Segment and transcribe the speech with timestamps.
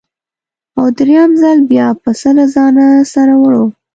[0.77, 3.65] او درېیم ځل بیا پسه له ځانه سره وړو.